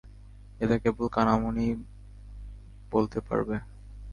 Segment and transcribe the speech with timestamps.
[0.59, 1.73] এটা কেবল কানমাণিই
[2.91, 3.55] বলতে পারবে।